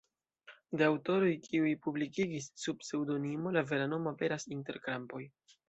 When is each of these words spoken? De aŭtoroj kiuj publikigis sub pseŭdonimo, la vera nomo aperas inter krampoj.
De 0.81 0.85
aŭtoroj 0.93 1.29
kiuj 1.43 1.73
publikigis 1.83 2.49
sub 2.63 2.81
pseŭdonimo, 2.87 3.55
la 3.61 3.65
vera 3.75 3.89
nomo 3.95 4.17
aperas 4.17 4.51
inter 4.59 4.85
krampoj. 4.89 5.25